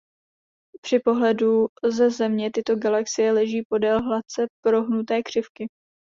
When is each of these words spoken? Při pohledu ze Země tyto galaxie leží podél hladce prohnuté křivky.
Při 0.81 0.99
pohledu 0.99 1.67
ze 1.85 2.09
Země 2.09 2.51
tyto 2.51 2.75
galaxie 2.75 3.31
leží 3.31 3.61
podél 3.69 4.01
hladce 4.03 4.47
prohnuté 4.61 5.23
křivky. 5.23 5.67